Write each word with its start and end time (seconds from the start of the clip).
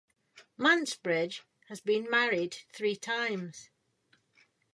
Mansbridge 0.57 1.41
has 1.67 1.79
been 1.79 2.09
married 2.09 2.57
three 2.73 2.95
times. 2.95 3.69